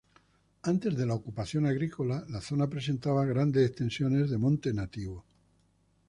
[0.63, 5.23] Antes de la ocupación agrícola la zona presentaba grandes extensiones de monte nativo.